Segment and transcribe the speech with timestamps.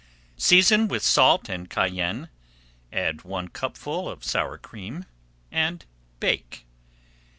[0.35, 2.27] Season with salt and cayenne,
[2.91, 5.05] add one cupful of sour cream
[5.51, 5.85] and
[6.19, 6.65] bake.